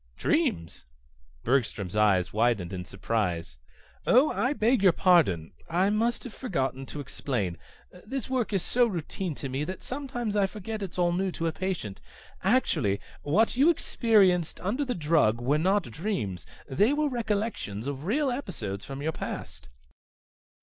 [0.17, 0.87] "Dreams?"
[1.43, 3.59] Bergstrom's eyes widened in surprise.
[4.07, 5.51] "Oh, I beg your pardon.
[5.69, 7.59] I must have forgotten to explain.
[8.07, 11.45] This work is so routine to me that sometimes I forget it's all new to
[11.45, 12.01] a patient.
[12.43, 16.47] Actually what you experienced under the drug were not dreams.
[16.67, 19.69] They were recollections of real episodes from your past."